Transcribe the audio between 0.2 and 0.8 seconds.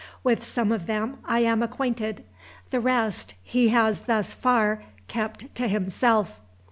With some